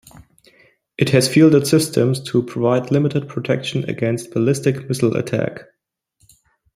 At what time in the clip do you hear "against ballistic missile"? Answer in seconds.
3.87-5.15